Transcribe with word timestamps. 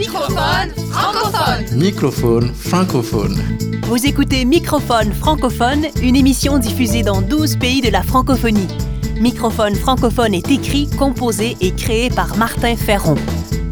Microphone 0.00 0.74
francophone. 0.90 1.78
Microphone 1.78 2.52
francophone. 2.54 3.42
Vous 3.84 4.04
écoutez 4.06 4.44
Microphone 4.44 5.10
francophone, 5.14 5.86
une 6.02 6.16
émission 6.16 6.58
diffusée 6.58 7.02
dans 7.02 7.22
12 7.22 7.56
pays 7.56 7.80
de 7.80 7.88
la 7.88 8.02
francophonie. 8.02 8.68
Microphone 9.18 9.74
francophone 9.74 10.34
est 10.34 10.50
écrit, 10.50 10.86
composé 10.98 11.56
et 11.62 11.70
créé 11.70 12.10
par 12.10 12.36
Martin 12.36 12.76
Ferron 12.76 13.14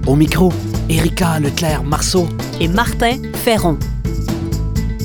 Au 0.07 0.17
micro, 0.17 0.51
Erika 0.89 1.39
Leclerc-Marceau. 1.41 2.27
et 2.59 2.69
Martin 2.69 3.19
Ferron. 3.35 3.77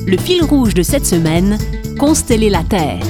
Le 0.08 0.18
fil 0.18 0.42
rouge 0.46 0.74
de 0.74 0.84
cette 0.84 1.06
semaine, 1.06 1.58
consteller 1.98 2.50
la 2.50 2.64
Terre. 2.64 3.04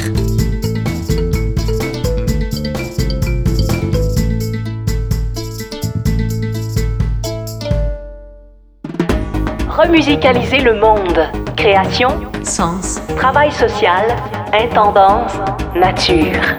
Remusicaliser 9.81 10.59
le 10.59 10.77
monde. 10.77 11.31
Création, 11.55 12.09
sens, 12.43 12.99
travail 13.15 13.49
social, 13.49 14.13
intendance, 14.51 15.31
nature. 15.73 16.57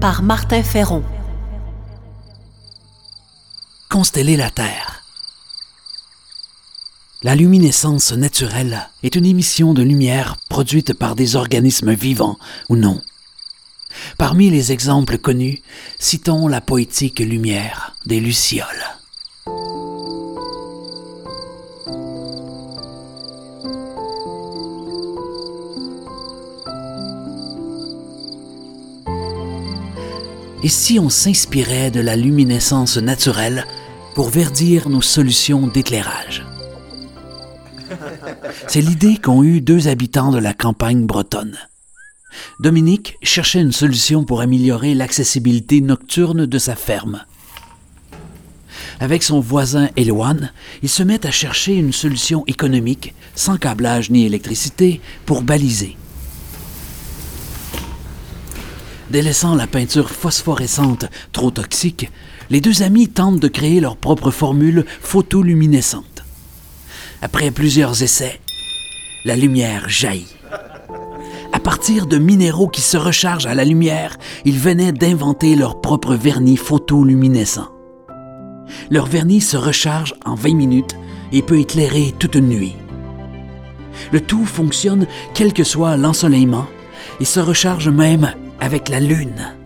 Par 0.00 0.24
Martin 0.24 0.64
Ferron. 0.64 1.04
Consteller 3.88 4.36
la 4.36 4.50
Terre. 4.50 5.04
La 7.22 7.36
luminescence 7.36 8.12
naturelle 8.12 8.88
est 9.04 9.14
une 9.14 9.26
émission 9.26 9.72
de 9.72 9.84
lumière 9.84 10.36
produite 10.48 10.94
par 10.94 11.14
des 11.14 11.36
organismes 11.36 11.92
vivants 11.92 12.38
ou 12.68 12.74
non. 12.74 13.00
Parmi 14.18 14.50
les 14.50 14.72
exemples 14.72 15.18
connus, 15.18 15.62
citons 16.00 16.48
la 16.48 16.60
poétique 16.60 17.20
lumière 17.20 17.94
des 18.04 18.18
Lucioles. 18.18 18.81
Et 30.64 30.68
si 30.68 31.00
on 31.00 31.08
s'inspirait 31.08 31.90
de 31.90 32.00
la 32.00 32.14
luminescence 32.14 32.96
naturelle 32.96 33.66
pour 34.14 34.28
verdir 34.28 34.88
nos 34.88 35.02
solutions 35.02 35.66
d'éclairage? 35.66 36.46
C'est 38.68 38.80
l'idée 38.80 39.16
qu'ont 39.16 39.42
eue 39.42 39.60
deux 39.60 39.88
habitants 39.88 40.30
de 40.30 40.38
la 40.38 40.54
campagne 40.54 41.04
bretonne. 41.04 41.58
Dominique 42.60 43.18
cherchait 43.22 43.60
une 43.60 43.72
solution 43.72 44.24
pour 44.24 44.40
améliorer 44.40 44.94
l'accessibilité 44.94 45.80
nocturne 45.80 46.46
de 46.46 46.58
sa 46.58 46.76
ferme. 46.76 47.22
Avec 49.00 49.24
son 49.24 49.40
voisin 49.40 49.88
Éloane, 49.96 50.52
ils 50.82 50.88
se 50.88 51.02
mettent 51.02 51.26
à 51.26 51.32
chercher 51.32 51.74
une 51.74 51.92
solution 51.92 52.44
économique, 52.46 53.14
sans 53.34 53.56
câblage 53.56 54.10
ni 54.10 54.24
électricité, 54.24 55.00
pour 55.26 55.42
baliser. 55.42 55.96
Délaissant 59.12 59.54
la 59.54 59.66
peinture 59.66 60.08
phosphorescente 60.08 61.04
trop 61.32 61.50
toxique, 61.50 62.10
les 62.48 62.62
deux 62.62 62.82
amis 62.82 63.08
tentent 63.08 63.40
de 63.40 63.48
créer 63.48 63.78
leur 63.78 63.98
propre 63.98 64.30
formule 64.30 64.86
photoluminescente. 65.02 66.24
Après 67.20 67.50
plusieurs 67.50 68.02
essais, 68.02 68.40
la 69.26 69.36
lumière 69.36 69.86
jaillit. 69.86 70.34
À 71.52 71.60
partir 71.60 72.06
de 72.06 72.16
minéraux 72.16 72.68
qui 72.68 72.80
se 72.80 72.96
rechargent 72.96 73.44
à 73.44 73.54
la 73.54 73.66
lumière, 73.66 74.16
ils 74.46 74.58
venaient 74.58 74.92
d'inventer 74.92 75.56
leur 75.56 75.82
propre 75.82 76.14
vernis 76.14 76.56
photoluminescent. 76.56 77.68
Leur 78.90 79.04
vernis 79.04 79.42
se 79.42 79.58
recharge 79.58 80.14
en 80.24 80.36
20 80.36 80.54
minutes 80.54 80.96
et 81.32 81.42
peut 81.42 81.58
éclairer 81.58 82.14
toute 82.18 82.36
une 82.36 82.48
nuit. 82.48 82.76
Le 84.10 84.22
tout 84.22 84.46
fonctionne 84.46 85.06
quel 85.34 85.52
que 85.52 85.64
soit 85.64 85.98
l'ensoleillement 85.98 86.66
et 87.20 87.26
se 87.26 87.40
recharge 87.40 87.90
même 87.90 88.32
avec 88.62 88.88
la 88.88 89.00
lune. 89.00 89.56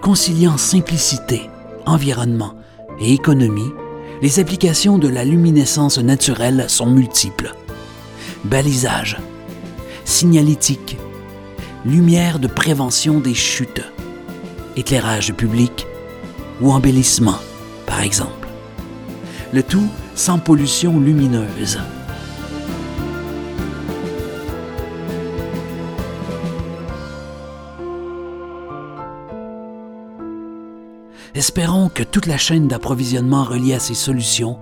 Conciliant 0.00 0.56
simplicité, 0.56 1.50
environnement 1.86 2.54
et 3.00 3.12
économie, 3.12 3.72
les 4.22 4.38
applications 4.38 4.96
de 4.96 5.08
la 5.08 5.24
luminescence 5.24 5.98
naturelle 5.98 6.66
sont 6.68 6.86
multiples. 6.86 7.52
Balisage, 8.44 9.18
signalétique, 10.04 10.98
lumière 11.84 12.38
de 12.38 12.46
prévention 12.46 13.18
des 13.18 13.34
chutes, 13.34 13.82
éclairage 14.76 15.34
public 15.34 15.84
ou 16.60 16.70
embellissement, 16.70 17.38
par 17.86 18.02
exemple. 18.02 18.48
Le 19.52 19.64
tout 19.64 19.88
sans 20.14 20.38
pollution 20.38 21.00
lumineuse. 21.00 21.80
Espérons 31.42 31.88
que 31.88 32.04
toute 32.04 32.26
la 32.26 32.38
chaîne 32.38 32.68
d'approvisionnement 32.68 33.42
reliée 33.42 33.74
à 33.74 33.80
ces 33.80 33.94
solutions 33.94 34.60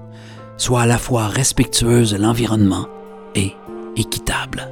soit 0.57 0.81
à 0.81 0.87
la 0.87 0.97
fois 0.97 1.27
respectueuse 1.27 2.13
de 2.13 2.17
l'environnement 2.17 2.89
et 3.35 3.53
équitable. 3.97 4.67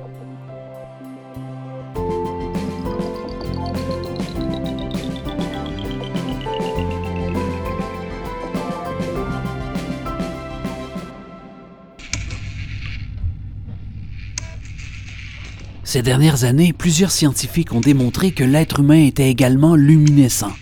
Ces 15.84 16.00
dernières 16.00 16.44
années, 16.44 16.72
plusieurs 16.72 17.10
scientifiques 17.10 17.74
ont 17.74 17.80
démontré 17.80 18.30
que 18.30 18.44
l'être 18.44 18.80
humain 18.80 19.04
était 19.04 19.28
également 19.28 19.74
luminescent. 19.74 20.54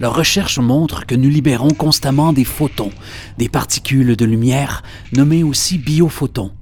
Leurs 0.00 0.14
recherches 0.14 0.58
montrent 0.58 1.06
que 1.06 1.14
nous 1.14 1.28
libérons 1.28 1.70
constamment 1.70 2.32
des 2.32 2.44
photons, 2.44 2.90
des 3.38 3.48
particules 3.48 4.16
de 4.16 4.24
lumière, 4.24 4.82
nommées 5.12 5.44
aussi 5.44 5.78
biophotons. 5.78 6.52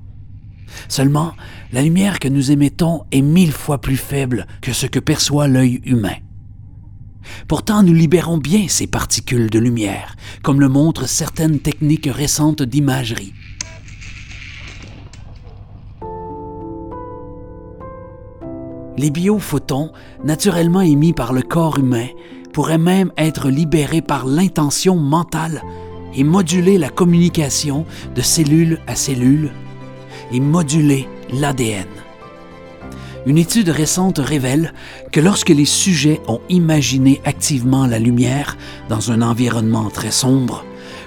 Seulement, 0.88 1.32
la 1.72 1.82
lumière 1.82 2.18
que 2.18 2.28
nous 2.28 2.50
émettons 2.50 3.04
est 3.10 3.22
mille 3.22 3.52
fois 3.52 3.80
plus 3.80 3.96
faible 3.96 4.46
que 4.60 4.72
ce 4.72 4.86
que 4.86 4.98
perçoit 4.98 5.48
l'œil 5.48 5.80
humain. 5.84 6.16
Pourtant, 7.48 7.82
nous 7.82 7.94
libérons 7.94 8.38
bien 8.38 8.66
ces 8.68 8.86
particules 8.86 9.48
de 9.48 9.58
lumière, 9.58 10.16
comme 10.42 10.60
le 10.60 10.68
montrent 10.68 11.08
certaines 11.08 11.60
techniques 11.60 12.08
récentes 12.10 12.62
d'imagerie. 12.62 13.32
Les 18.98 19.10
biophotons, 19.10 19.90
naturellement 20.22 20.82
émis 20.82 21.12
par 21.14 21.32
le 21.32 21.42
corps 21.42 21.78
humain, 21.78 22.08
pourraient 22.52 22.78
même 22.78 23.12
être 23.16 23.48
libérés 23.48 24.02
par 24.02 24.26
l'intention 24.26 24.96
mentale 24.96 25.62
et 26.14 26.24
moduler 26.24 26.78
la 26.78 26.90
communication 26.90 27.86
de 28.14 28.22
cellule 28.22 28.78
à 28.86 28.94
cellule 28.94 29.50
et 30.32 30.40
moduler 30.40 31.08
l'ADN. 31.32 31.86
Une 33.24 33.38
étude 33.38 33.68
récente 33.68 34.18
révèle 34.18 34.74
que 35.12 35.20
lorsque 35.20 35.50
les 35.50 35.64
sujets 35.64 36.20
ont 36.26 36.40
imaginé 36.48 37.20
activement 37.24 37.86
la 37.86 38.00
lumière 38.00 38.56
dans 38.88 39.12
un 39.12 39.22
environnement 39.22 39.90
très 39.90 40.10
sombre, 40.10 40.64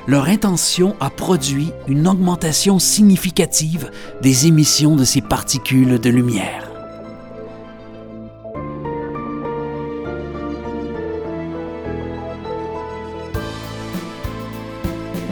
leur 0.07 0.25
intention 0.25 0.95
a 0.99 1.09
produit 1.09 1.71
une 1.87 2.07
augmentation 2.07 2.79
significative 2.79 3.89
des 4.21 4.47
émissions 4.47 4.95
de 4.95 5.03
ces 5.03 5.21
particules 5.21 5.99
de 5.99 6.09
lumière. 6.09 6.64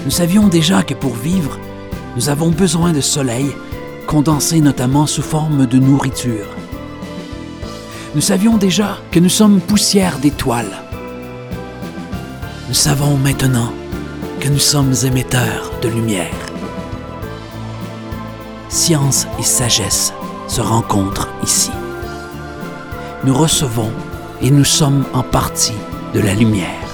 Nous 0.05 0.11
savions 0.11 0.49
déjà 0.49 0.83
que 0.83 0.93
pour 0.93 1.15
vivre, 1.15 1.57
nous 2.17 2.27
avons 2.27 2.49
besoin 2.49 2.91
de 2.91 2.99
soleil, 2.99 3.55
condensé 4.05 4.59
notamment 4.59 5.07
sous 5.07 5.21
forme 5.21 5.65
de 5.65 5.79
nourriture. 5.79 6.47
Nous 8.13 8.21
savions 8.21 8.57
déjà 8.57 8.97
que 9.11 9.19
nous 9.19 9.29
sommes 9.29 9.61
poussière 9.61 10.19
d'étoiles. 10.19 10.83
Nous 12.67 12.73
savons 12.73 13.15
maintenant 13.17 13.71
que 14.41 14.49
nous 14.49 14.59
sommes 14.59 14.93
émetteurs 15.05 15.71
de 15.81 15.87
lumière. 15.87 16.35
Science 18.67 19.25
et 19.39 19.43
sagesse 19.43 20.13
se 20.49 20.59
rencontrent 20.59 21.29
ici. 21.43 21.71
Nous 23.23 23.33
recevons 23.33 23.91
et 24.41 24.51
nous 24.51 24.65
sommes 24.65 25.05
en 25.13 25.23
partie 25.23 25.77
de 26.13 26.19
la 26.19 26.33
lumière 26.33 26.92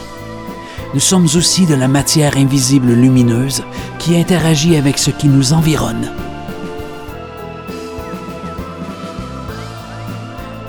nous 0.93 0.99
sommes 0.99 1.27
aussi 1.35 1.65
de 1.67 1.75
la 1.75 1.87
matière 1.87 2.35
invisible 2.37 2.91
lumineuse 2.91 3.63
qui 3.99 4.17
interagit 4.17 4.75
avec 4.75 4.97
ce 4.97 5.11
qui 5.11 5.27
nous 5.27 5.53
environne. 5.53 6.11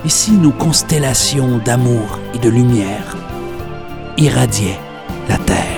Et 0.04 0.08
si 0.08 0.32
nos 0.32 0.52
constellations 0.52 1.58
d'amour 1.58 2.18
et 2.34 2.38
de 2.38 2.50
lumière 2.50 3.16
irradiaient 4.18 4.80
la 5.28 5.38
Terre? 5.38 5.69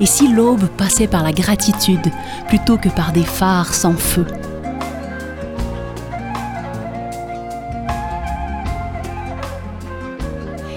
Et 0.00 0.06
si 0.06 0.28
l'aube 0.28 0.66
passait 0.66 1.08
par 1.08 1.22
la 1.22 1.32
gratitude 1.32 2.12
plutôt 2.46 2.76
que 2.76 2.88
par 2.88 3.12
des 3.12 3.24
phares 3.24 3.74
sans 3.74 3.94
feu? 3.94 4.26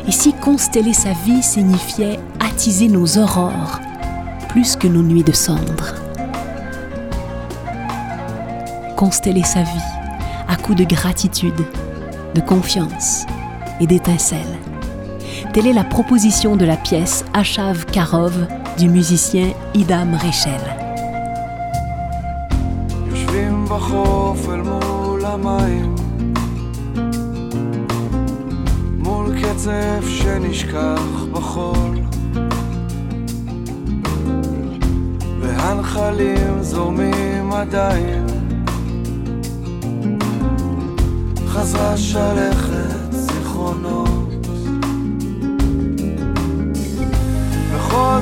Et 0.07 0.11
si 0.11 0.33
consteller 0.33 0.93
sa 0.93 1.13
vie 1.13 1.43
signifiait 1.43 2.19
attiser 2.39 2.87
nos 2.87 3.17
aurores 3.17 3.79
plus 4.49 4.75
que 4.75 4.87
nos 4.87 5.03
nuits 5.03 5.23
de 5.23 5.31
cendres? 5.31 5.93
Consteller 8.95 9.43
sa 9.43 9.61
vie 9.61 9.69
à 10.47 10.55
coups 10.55 10.79
de 10.79 10.83
gratitude, 10.83 11.65
de 12.33 12.41
confiance 12.41 13.25
et 13.79 13.85
d'étincelles. 13.85 14.57
Telle 15.53 15.67
est 15.67 15.73
la 15.73 15.83
proposition 15.83 16.55
de 16.55 16.65
la 16.65 16.77
pièce 16.77 17.23
Achav 17.33 17.85
Karov 17.85 18.47
du 18.78 18.88
musicien 18.88 19.48
Idam 19.74 20.14
Rechel. 20.14 20.62
יושבים 23.10 23.64
בחוף 23.64 24.48
אל 24.48 24.62
מול 24.62 25.24
המים 25.24 25.94
מול 28.98 29.26
קצף 29.42 30.04
שנשכח 30.08 31.24
בחול 31.32 31.98
והנחלים 35.40 36.62
זורמים 36.62 37.52
עדיין 37.52 38.26
חזרה 41.46 41.96
שלכת 41.96 42.89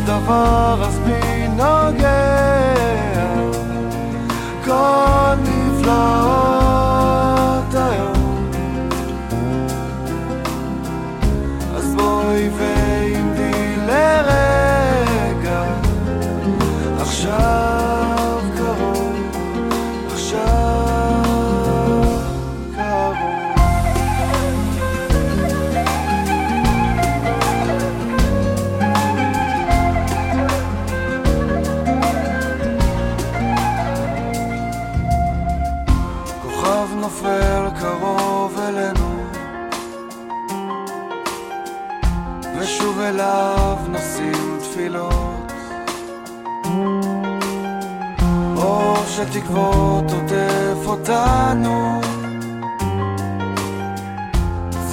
דבר 0.06 0.84
אז 0.88 1.00
בי 1.00 1.48
נוגע? 1.48 2.40
כל 4.66 5.36
נפלאות 5.42 6.19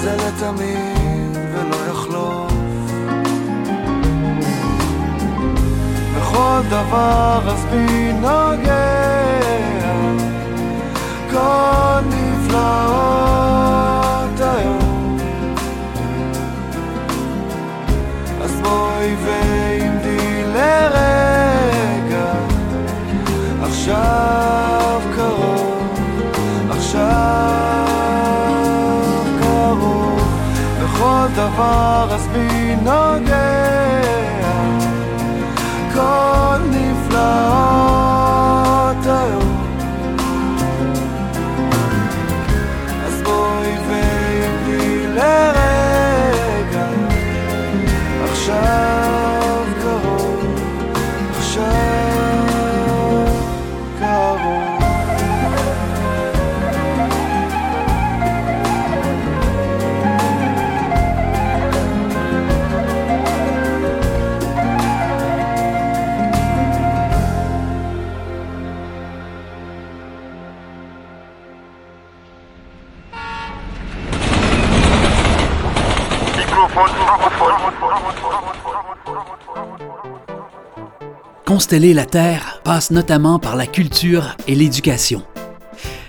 זה 0.07 0.15
לתמיד 0.15 1.37
ולא 1.53 1.77
יחלוף. 1.91 2.51
בכל 6.17 6.61
דבר 6.69 7.41
אז 7.47 7.65
בי 7.71 8.13
נוגע 8.13 9.37
כל 11.31 11.99
נפלאות 12.09 13.19
היום. 14.39 15.17
אז 18.41 18.61
בואי 18.61 19.15
ועמדי 19.25 20.43
לרגע 20.53 22.33
עכשיו 23.61 24.36
בכל 31.27 31.35
דבר 31.35 32.07
אז 32.11 32.27
בי 32.27 32.75
נוגע? 32.75 34.01
כל 35.93 36.57
נפלאות 36.69 38.16
Consteller 81.67 81.93
la 81.93 82.05
Terre 82.05 82.61
passe 82.63 82.91
notamment 82.91 83.39
par 83.39 83.57
la 83.57 83.67
culture 83.67 84.37
et 84.47 84.55
l'éducation. 84.55 85.21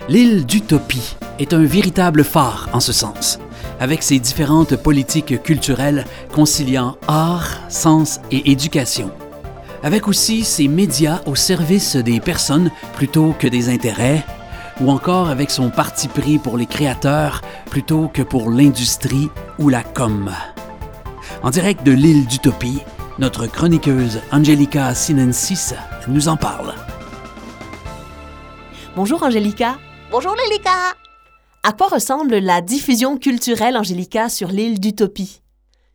L'île 0.07 0.45
d'Utopie 0.45 1.17
est 1.37 1.53
un 1.53 1.65
véritable 1.65 2.23
phare 2.23 2.69
en 2.71 2.79
ce 2.79 2.93
sens, 2.93 3.39
avec 3.77 4.01
ses 4.01 4.19
différentes 4.19 4.77
politiques 4.77 5.43
culturelles 5.43 6.05
conciliant 6.31 6.95
art, 7.09 7.59
sens 7.67 8.21
et 8.31 8.51
éducation. 8.51 9.11
Avec 9.83 10.07
aussi 10.07 10.45
ses 10.45 10.69
médias 10.69 11.19
au 11.25 11.35
service 11.35 11.97
des 11.97 12.21
personnes 12.21 12.71
plutôt 12.95 13.35
que 13.37 13.47
des 13.49 13.67
intérêts, 13.67 14.23
ou 14.79 14.89
encore 14.89 15.27
avec 15.27 15.51
son 15.51 15.71
parti 15.71 16.07
pris 16.07 16.37
pour 16.37 16.55
les 16.55 16.67
créateurs 16.67 17.41
plutôt 17.69 18.07
que 18.07 18.21
pour 18.21 18.49
l'industrie 18.49 19.27
ou 19.57 19.67
la 19.67 19.83
com. 19.83 20.31
En 21.43 21.49
direct 21.49 21.85
de 21.85 21.91
l'île 21.91 22.27
d'Utopie, 22.27 22.79
notre 23.19 23.47
chroniqueuse 23.47 24.21
Angelica 24.31 24.95
Sinensis 24.95 25.73
nous 26.07 26.29
en 26.29 26.37
parle. 26.37 26.73
Bonjour 28.95 29.21
Angelica. 29.21 29.77
Bonjour 30.09 30.33
Lélika 30.35 30.95
À 31.63 31.73
quoi 31.73 31.87
ressemble 31.87 32.37
la 32.37 32.61
diffusion 32.61 33.17
culturelle 33.17 33.75
Angelica 33.75 34.29
sur 34.29 34.47
l'île 34.47 34.79
d'Utopie? 34.79 35.41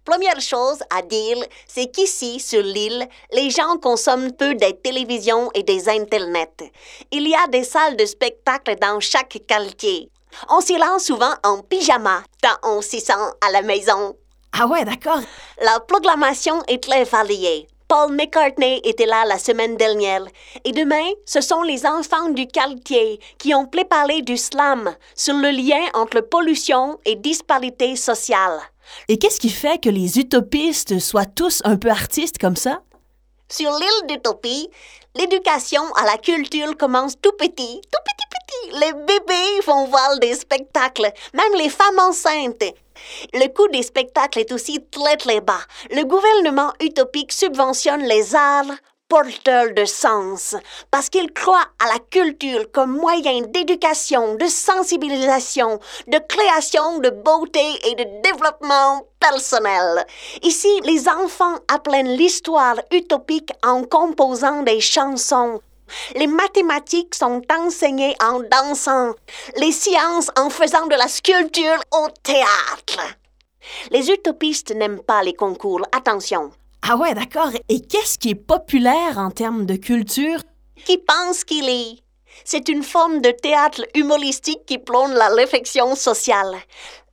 Première 0.04 0.40
chose 0.40 0.80
à 0.94 1.00
dire, 1.00 1.38
c'est 1.66 1.90
qu'ici, 1.90 2.38
sur 2.38 2.62
l'île, 2.62 3.08
les 3.32 3.48
gens 3.48 3.78
consomment 3.80 4.32
peu 4.32 4.54
des 4.54 4.76
télévisions 4.76 5.50
et 5.54 5.62
des 5.62 5.88
internets. 5.88 6.70
Il 7.10 7.26
y 7.26 7.34
a 7.34 7.48
des 7.48 7.64
salles 7.64 7.96
de 7.96 8.04
spectacle 8.04 8.76
dans 8.78 9.00
chaque 9.00 9.38
quartier. 9.48 10.10
On 10.50 10.60
s'y 10.60 10.76
rend 10.76 10.98
souvent 10.98 11.32
en 11.42 11.62
pyjama, 11.62 12.22
tant 12.42 12.68
on 12.68 12.82
s'y 12.82 13.00
sent 13.00 13.12
à 13.40 13.50
la 13.50 13.62
maison. 13.62 14.14
Ah 14.56 14.66
ouais, 14.68 14.84
d'accord. 14.84 15.20
La 15.60 15.80
proclamation 15.80 16.62
est 16.68 16.82
très 16.82 17.02
variée. 17.02 17.66
Paul 17.88 18.12
McCartney 18.12 18.80
était 18.84 19.04
là 19.04 19.24
la 19.26 19.36
semaine 19.36 19.76
dernière. 19.76 20.24
Et 20.64 20.70
demain, 20.70 21.10
ce 21.26 21.40
sont 21.40 21.62
les 21.62 21.84
enfants 21.84 22.28
du 22.28 22.46
quartier 22.46 23.18
qui 23.38 23.52
ont 23.52 23.66
préparé 23.66 24.22
du 24.22 24.36
slam 24.36 24.94
sur 25.16 25.34
le 25.34 25.50
lien 25.50 25.82
entre 25.94 26.20
pollution 26.20 26.98
et 27.04 27.16
disparité 27.16 27.96
sociale. 27.96 28.60
Et 29.08 29.18
qu'est-ce 29.18 29.40
qui 29.40 29.50
fait 29.50 29.78
que 29.78 29.90
les 29.90 30.18
utopistes 30.20 31.00
soient 31.00 31.26
tous 31.26 31.60
un 31.64 31.76
peu 31.76 31.90
artistes 31.90 32.38
comme 32.38 32.56
ça? 32.56 32.80
Sur 33.48 33.72
l'île 33.72 34.06
d'Utopie, 34.08 34.70
l'éducation 35.16 35.82
à 35.96 36.04
la 36.04 36.16
culture 36.16 36.76
commence 36.76 37.20
tout 37.20 37.32
petit, 37.32 37.80
tout 37.82 38.00
petit 38.04 38.26
petit. 38.30 38.78
Les 38.78 38.92
bébés 38.92 39.60
vont 39.66 39.86
voir 39.86 40.18
des 40.20 40.34
spectacles, 40.34 41.12
même 41.34 41.54
les 41.58 41.68
femmes 41.68 41.98
enceintes. 41.98 42.72
Le 43.32 43.48
coût 43.48 43.68
des 43.68 43.82
spectacles 43.82 44.40
est 44.40 44.52
aussi 44.52 44.84
très 44.90 45.16
très 45.16 45.40
bas. 45.40 45.60
Le 45.90 46.04
gouvernement 46.04 46.72
utopique 46.80 47.32
subventionne 47.32 48.02
les 48.02 48.34
arts 48.34 48.74
porteurs 49.08 49.72
de 49.74 49.84
sens 49.84 50.56
parce 50.90 51.08
qu'ils 51.08 51.32
croient 51.32 51.68
à 51.78 51.92
la 51.92 51.98
culture 52.10 52.70
comme 52.72 52.96
moyen 52.96 53.42
d'éducation, 53.42 54.34
de 54.34 54.46
sensibilisation, 54.46 55.78
de 56.06 56.18
création 56.18 56.98
de 56.98 57.10
beauté 57.10 57.64
et 57.86 57.94
de 57.94 58.22
développement 58.22 59.02
personnel. 59.20 60.04
Ici, 60.42 60.80
les 60.84 61.08
enfants 61.08 61.56
apprennent 61.68 62.16
l'histoire 62.16 62.76
utopique 62.90 63.52
en 63.62 63.84
composant 63.84 64.62
des 64.62 64.80
chansons. 64.80 65.60
Les 66.14 66.26
mathématiques 66.26 67.14
sont 67.14 67.42
enseignées 67.50 68.14
en 68.22 68.40
dansant, 68.40 69.14
les 69.56 69.72
sciences 69.72 70.30
en 70.38 70.50
faisant 70.50 70.86
de 70.86 70.94
la 70.94 71.08
sculpture 71.08 71.80
au 71.92 72.08
théâtre. 72.22 73.00
Les 73.90 74.10
utopistes 74.10 74.74
n'aiment 74.74 75.02
pas 75.02 75.22
les 75.22 75.34
concours, 75.34 75.82
attention. 75.92 76.50
Ah 76.82 76.96
ouais, 76.96 77.14
d'accord. 77.14 77.50
Et 77.68 77.80
qu'est-ce 77.80 78.18
qui 78.18 78.30
est 78.30 78.34
populaire 78.34 79.18
en 79.18 79.30
termes 79.30 79.64
de 79.64 79.76
culture? 79.76 80.40
Qui 80.84 80.98
pense 80.98 81.44
qu'il 81.44 81.68
est? 81.68 81.98
C'est 82.44 82.68
une 82.68 82.82
forme 82.82 83.20
de 83.20 83.30
théâtre 83.30 83.82
humoristique 83.94 84.66
qui 84.66 84.78
plonge 84.78 85.12
la 85.12 85.28
réflexion 85.28 85.94
sociale. 85.94 86.54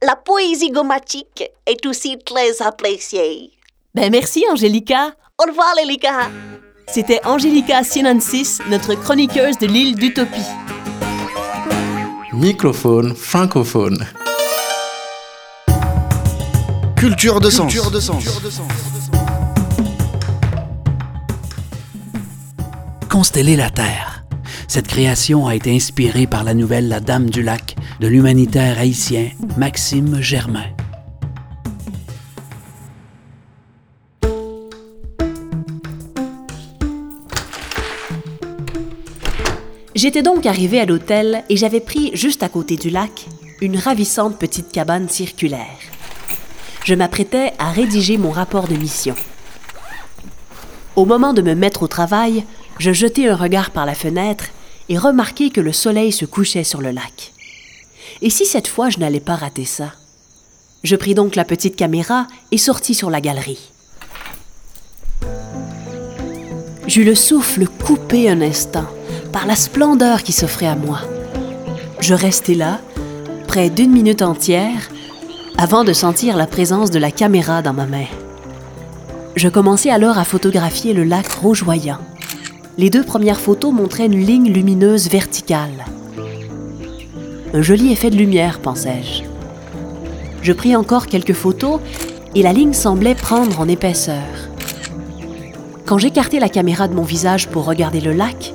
La 0.01 0.15
poésie 0.15 0.71
gommatique 0.71 1.43
est 1.65 1.85
aussi 1.85 2.17
très 2.19 2.61
appréciée. 2.61 3.51
Ben 3.93 4.11
merci, 4.11 4.43
Angélica. 4.51 5.13
Au 5.37 5.47
revoir, 5.47 5.73
Lélika. 5.75 6.29
C'était 6.93 7.21
Angélica 7.25 7.85
Sinensis, 7.85 8.59
notre 8.69 8.95
chroniqueuse 8.95 9.57
de 9.57 9.65
l'île 9.65 9.95
d'Utopie. 9.95 10.41
Microphone 12.33 13.15
francophone. 13.15 14.05
Culture 16.97 17.39
de 17.39 17.49
sens. 17.49 17.73
Consteller 23.09 23.55
la 23.55 23.69
Terre. 23.69 24.25
Cette 24.67 24.87
création 24.87 25.47
a 25.47 25.55
été 25.55 25.73
inspirée 25.73 26.27
par 26.27 26.43
la 26.43 26.53
nouvelle 26.53 26.89
La 26.89 26.99
Dame 26.99 27.29
du 27.29 27.41
Lac 27.41 27.77
de 28.01 28.07
l'humanitaire 28.07 28.77
haïtien 28.77 29.29
Maxime 29.57 30.21
Germain. 30.21 30.65
J'étais 40.01 40.23
donc 40.23 40.47
arrivée 40.47 40.79
à 40.79 40.87
l'hôtel 40.87 41.43
et 41.47 41.55
j'avais 41.55 41.79
pris, 41.79 42.09
juste 42.15 42.41
à 42.41 42.49
côté 42.49 42.75
du 42.75 42.89
lac, 42.89 43.27
une 43.61 43.77
ravissante 43.77 44.39
petite 44.39 44.71
cabane 44.71 45.07
circulaire. 45.07 45.77
Je 46.83 46.95
m'apprêtais 46.95 47.53
à 47.59 47.69
rédiger 47.69 48.17
mon 48.17 48.31
rapport 48.31 48.67
de 48.67 48.73
mission. 48.73 49.13
Au 50.95 51.05
moment 51.05 51.33
de 51.33 51.43
me 51.43 51.53
mettre 51.53 51.83
au 51.83 51.87
travail, 51.87 52.45
je 52.79 52.91
jetai 52.91 53.29
un 53.29 53.35
regard 53.35 53.69
par 53.69 53.85
la 53.85 53.93
fenêtre 53.93 54.45
et 54.89 54.97
remarquai 54.97 55.51
que 55.51 55.61
le 55.61 55.71
soleil 55.71 56.11
se 56.11 56.25
couchait 56.25 56.63
sur 56.63 56.81
le 56.81 56.89
lac. 56.89 57.31
Et 58.23 58.31
si 58.31 58.47
cette 58.47 58.67
fois 58.67 58.89
je 58.89 58.97
n'allais 58.97 59.19
pas 59.19 59.35
rater 59.35 59.65
ça? 59.65 59.93
Je 60.83 60.95
pris 60.95 61.13
donc 61.13 61.35
la 61.35 61.45
petite 61.45 61.75
caméra 61.75 62.25
et 62.49 62.57
sortis 62.57 62.95
sur 62.95 63.11
la 63.11 63.21
galerie. 63.21 63.71
J'eus 66.87 67.03
le 67.03 67.13
souffle 67.13 67.67
coupé 67.67 68.31
un 68.31 68.41
instant 68.41 68.87
par 69.31 69.47
la 69.47 69.55
splendeur 69.55 70.23
qui 70.23 70.31
s'offrait 70.31 70.67
à 70.67 70.75
moi. 70.75 70.99
Je 71.99 72.13
restai 72.13 72.55
là, 72.55 72.79
près 73.47 73.69
d'une 73.69 73.91
minute 73.91 74.21
entière, 74.21 74.89
avant 75.57 75.83
de 75.83 75.93
sentir 75.93 76.37
la 76.37 76.47
présence 76.47 76.91
de 76.91 76.99
la 76.99 77.11
caméra 77.11 77.61
dans 77.61 77.73
ma 77.73 77.85
main. 77.85 78.05
Je 79.35 79.47
commençai 79.47 79.89
alors 79.89 80.17
à 80.17 80.23
photographier 80.23 80.93
le 80.93 81.03
lac 81.03 81.27
rougeoyant. 81.31 81.99
Les 82.77 82.89
deux 82.89 83.03
premières 83.03 83.39
photos 83.39 83.73
montraient 83.73 84.07
une 84.07 84.25
ligne 84.25 84.51
lumineuse 84.51 85.09
verticale. 85.09 85.85
Un 87.53 87.61
joli 87.61 87.91
effet 87.91 88.09
de 88.09 88.15
lumière, 88.15 88.59
pensai-je. 88.59 89.23
Je 90.41 90.53
pris 90.53 90.75
encore 90.75 91.07
quelques 91.07 91.33
photos 91.33 91.79
et 92.33 92.43
la 92.43 92.53
ligne 92.53 92.73
semblait 92.73 93.15
prendre 93.15 93.59
en 93.59 93.67
épaisseur. 93.67 94.23
Quand 95.85 95.97
j'écartai 95.97 96.39
la 96.39 96.49
caméra 96.49 96.87
de 96.87 96.93
mon 96.93 97.03
visage 97.03 97.49
pour 97.49 97.65
regarder 97.65 98.01
le 98.01 98.13
lac, 98.13 98.53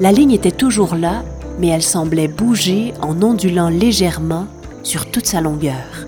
la 0.00 0.12
ligne 0.12 0.32
était 0.32 0.50
toujours 0.50 0.94
là, 0.94 1.22
mais 1.58 1.68
elle 1.68 1.82
semblait 1.82 2.28
bouger 2.28 2.94
en 3.00 3.22
ondulant 3.22 3.68
légèrement 3.68 4.46
sur 4.82 5.10
toute 5.10 5.26
sa 5.26 5.40
longueur. 5.40 6.06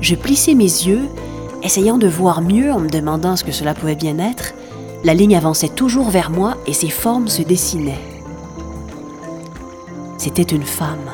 Je 0.00 0.14
plissai 0.14 0.54
mes 0.54 0.64
yeux, 0.64 1.08
essayant 1.62 1.96
de 1.96 2.08
voir 2.08 2.42
mieux 2.42 2.70
en 2.72 2.78
me 2.78 2.90
demandant 2.90 3.36
ce 3.36 3.44
que 3.44 3.52
cela 3.52 3.74
pouvait 3.74 3.94
bien 3.94 4.18
être. 4.18 4.52
La 5.02 5.14
ligne 5.14 5.36
avançait 5.36 5.68
toujours 5.68 6.10
vers 6.10 6.30
moi 6.30 6.56
et 6.66 6.72
ses 6.72 6.90
formes 6.90 7.28
se 7.28 7.42
dessinaient. 7.42 8.00
C'était 10.18 10.42
une 10.42 10.64
femme. 10.64 11.10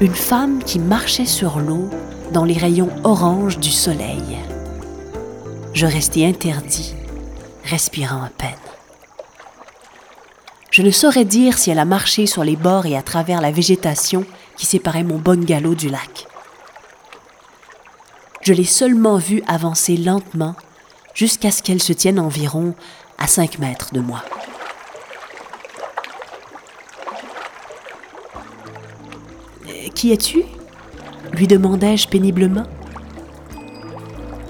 Une 0.00 0.14
femme 0.14 0.62
qui 0.64 0.78
marchait 0.78 1.24
sur 1.24 1.60
l'eau 1.60 1.88
dans 2.32 2.44
les 2.44 2.58
rayons 2.58 2.90
orange 3.04 3.58
du 3.58 3.70
soleil. 3.70 4.38
Je 5.72 5.86
restai 5.86 6.26
interdit, 6.26 6.94
respirant 7.64 8.22
à 8.22 8.30
peine. 8.36 8.77
Je 10.78 10.84
ne 10.84 10.92
saurais 10.92 11.24
dire 11.24 11.58
si 11.58 11.72
elle 11.72 11.80
a 11.80 11.84
marché 11.84 12.26
sur 12.26 12.44
les 12.44 12.54
bords 12.54 12.86
et 12.86 12.96
à 12.96 13.02
travers 13.02 13.40
la 13.40 13.50
végétation 13.50 14.24
qui 14.56 14.64
séparait 14.64 15.02
mon 15.02 15.18
bungalow 15.18 15.74
du 15.74 15.88
lac. 15.88 16.28
Je 18.42 18.52
l'ai 18.52 18.62
seulement 18.62 19.16
vue 19.16 19.42
avancer 19.48 19.96
lentement 19.96 20.54
jusqu'à 21.14 21.50
ce 21.50 21.64
qu'elle 21.64 21.82
se 21.82 21.92
tienne 21.92 22.20
environ 22.20 22.76
à 23.18 23.26
5 23.26 23.58
mètres 23.58 23.92
de 23.92 23.98
moi. 23.98 24.22
Euh, 29.66 29.88
Qui 29.96 30.12
es-tu? 30.12 30.44
lui 31.32 31.48
demandai-je 31.48 32.06
péniblement. 32.06 32.68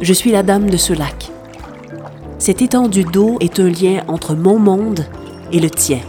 Je 0.03 0.13
suis 0.13 0.31
la 0.31 0.43
dame 0.43 0.69
de 0.69 0.77
ce 0.77 0.93
lac. 0.93 1.31
Cette 2.39 2.61
étendue 2.61 3.05
d'eau 3.05 3.39
est 3.41 3.59
un 3.61 3.71
lien 3.71 4.05
entre 4.09 4.35
mon 4.35 4.59
monde 4.59 5.07
et 5.53 5.59
le 5.59 5.71
tien. 5.71 6.01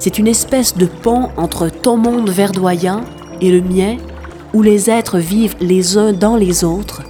C'est 0.00 0.18
une 0.18 0.28
espèce 0.28 0.78
de 0.78 0.86
pont 0.86 1.28
entre 1.36 1.68
ton 1.68 1.98
monde 1.98 2.30
verdoyant 2.30 3.02
et 3.42 3.50
le 3.50 3.60
mien, 3.60 3.98
où 4.54 4.62
les 4.62 4.88
êtres 4.88 5.18
vivent 5.18 5.56
les 5.60 5.98
uns 5.98 6.14
dans 6.14 6.36
les 6.36 6.64
autres, 6.64 7.02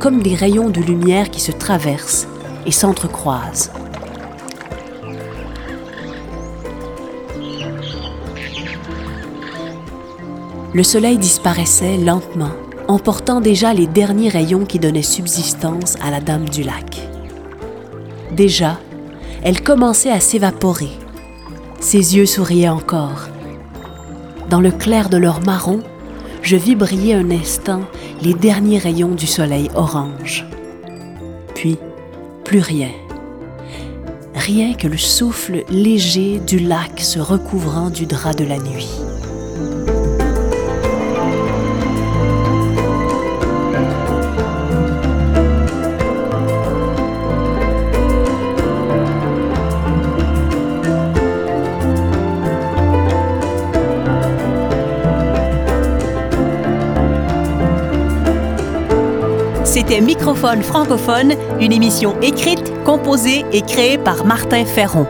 comme 0.00 0.20
des 0.20 0.34
rayons 0.34 0.68
de 0.68 0.80
lumière 0.80 1.30
qui 1.30 1.40
se 1.40 1.52
traversent 1.52 2.26
et 2.66 2.72
s'entrecroisent. 2.72 3.70
Le 10.72 10.82
soleil 10.82 11.18
disparaissait 11.18 11.98
lentement, 11.98 12.50
emportant 12.88 13.40
déjà 13.40 13.72
les 13.72 13.86
derniers 13.86 14.28
rayons 14.28 14.64
qui 14.64 14.80
donnaient 14.80 15.02
subsistance 15.02 15.94
à 16.02 16.10
la 16.10 16.20
Dame 16.20 16.48
du 16.48 16.64
lac. 16.64 17.00
Déjà, 18.32 18.80
elle 19.44 19.62
commençait 19.62 20.10
à 20.10 20.18
s'évaporer. 20.18 20.90
Ses 21.84 22.16
yeux 22.16 22.24
souriaient 22.24 22.70
encore. 22.70 23.28
Dans 24.48 24.62
le 24.62 24.70
clair 24.70 25.10
de 25.10 25.18
leur 25.18 25.42
marron, 25.42 25.80
je 26.40 26.56
vis 26.56 26.76
briller 26.76 27.12
un 27.12 27.30
instant 27.30 27.82
les 28.22 28.32
derniers 28.32 28.78
rayons 28.78 29.14
du 29.14 29.26
soleil 29.26 29.68
orange. 29.74 30.46
Puis, 31.54 31.76
plus 32.42 32.60
rien. 32.60 32.88
Rien 34.34 34.72
que 34.72 34.88
le 34.88 34.96
souffle 34.96 35.62
léger 35.68 36.38
du 36.38 36.58
lac 36.58 37.00
se 37.00 37.18
recouvrant 37.18 37.90
du 37.90 38.06
drap 38.06 38.32
de 38.32 38.46
la 38.46 38.56
nuit. 38.56 38.88
C'était 59.86 60.00
Microphone 60.00 60.62
francophone, 60.62 61.34
une 61.60 61.70
émission 61.70 62.18
écrite, 62.22 62.72
composée 62.86 63.44
et 63.52 63.60
créée 63.60 63.98
par 63.98 64.24
Martin 64.24 64.64
Ferron. 64.64 65.06